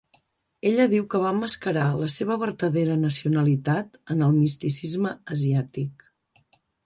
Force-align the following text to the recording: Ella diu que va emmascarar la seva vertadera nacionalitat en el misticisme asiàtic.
Ella 0.67 0.85
diu 0.93 1.03
que 1.09 1.19
va 1.23 1.33
emmascarar 1.35 1.83
la 1.99 2.07
seva 2.13 2.37
vertadera 2.45 2.97
nacionalitat 3.03 4.01
en 4.15 4.25
el 4.29 4.35
misticisme 4.41 5.13
asiàtic. 5.39 6.09